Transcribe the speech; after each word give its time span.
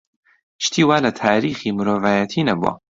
شتی 0.65 0.81
وا 0.87 0.97
لە 1.05 1.11
تاریخی 1.23 1.75
مرۆڤایەتی 1.77 2.47
نەبووە. 2.49 2.73